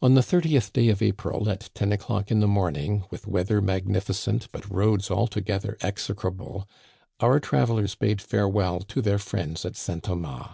On 0.00 0.14
the 0.14 0.22
30th 0.22 0.72
day 0.72 0.88
of 0.88 1.02
April, 1.02 1.50
at 1.50 1.68
ten 1.74 1.92
o'clock 1.92 2.30
in 2.30 2.40
the 2.40 2.48
morn 2.48 2.74
ing, 2.76 3.04
with 3.10 3.26
weather 3.26 3.60
magnificent 3.60 4.48
but 4.50 4.70
roads 4.70 5.10
altogether 5.10 5.76
exe 5.82 6.06
crable, 6.08 6.66
our 7.20 7.38
travelers 7.38 7.94
bade 7.94 8.22
farewell 8.22 8.80
to 8.80 9.02
their 9.02 9.18
friends 9.18 9.66
at 9.66 9.76
St. 9.76 10.02
Thomas. 10.02 10.52